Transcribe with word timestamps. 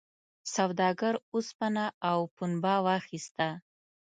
سوداګر 0.53 1.13
اوسپنه 1.33 1.85
او 2.09 2.19
پنبه 2.35 2.75
واخیسته. 2.85 3.47